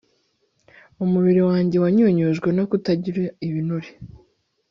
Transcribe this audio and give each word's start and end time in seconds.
umubiri 1.03 1.41
wanjye 1.49 1.75
wanyunyujwe 1.83 2.49
no 2.57 2.63
kutagira 2.69 3.21
ibinure 3.47 3.89